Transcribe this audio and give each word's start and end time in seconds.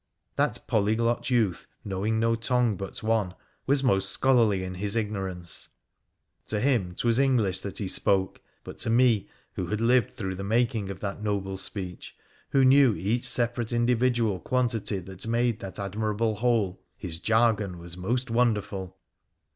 That 0.35 0.57
polyglot 0.65 1.29
youth, 1.29 1.67
knowing 1.85 2.19
no 2.19 2.33
tongue 2.33 2.75
but 2.75 3.03
one, 3.03 3.35
was 3.67 3.83
most 3.83 4.09
scholarly 4.09 4.63
in 4.63 4.73
his 4.73 4.95
ignorance. 4.95 5.69
To 6.47 6.59
him 6.59 6.95
'twas 6.95 7.19
English 7.19 7.59
that 7.59 7.77
he 7.77 7.87
spoke; 7.87 8.41
but 8.63 8.79
to 8.79 8.89
me, 8.89 9.29
who 9.53 9.67
had 9.67 9.79
lived 9.79 10.15
through 10.15 10.33
the 10.33 10.43
making 10.43 10.89
of 10.89 11.01
that 11.01 11.21
noble 11.21 11.59
speech, 11.59 12.15
who 12.49 12.65
knew 12.65 12.95
each 12.95 13.29
separate 13.29 13.71
individual 13.71 14.39
quantity 14.39 14.97
that 14.97 15.27
made 15.27 15.59
that 15.59 15.77
admirable 15.77 16.33
whole, 16.37 16.81
his 16.97 17.19
jargon 17.19 17.77
was 17.77 17.95
most 17.95 18.31
wonderful 18.31 18.97